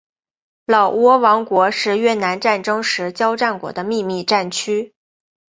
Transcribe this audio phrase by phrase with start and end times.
[0.65, 4.95] 老挝王国是越南战争时交战国的秘密战区。